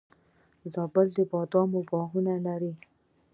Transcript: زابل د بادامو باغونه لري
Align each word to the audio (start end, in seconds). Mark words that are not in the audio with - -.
زابل 0.73 1.07
د 1.17 1.19
بادامو 1.31 1.79
باغونه 1.89 2.33
لري 2.45 2.73